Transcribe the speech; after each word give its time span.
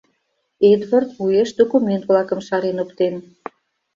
Эдвард 0.71 1.09
уэш 1.23 1.49
документ-влакым 1.59 2.39
шарен 2.47 2.77
оптен. 2.83 3.15